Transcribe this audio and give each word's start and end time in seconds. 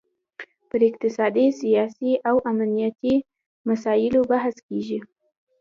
پر 0.69 0.79
اقتصادي، 0.89 1.45
سیاسي 1.61 2.11
او 2.29 2.35
امنیتي 2.51 3.15
مسایلو 3.69 4.21
بحث 4.31 4.55
کیږي 4.67 4.99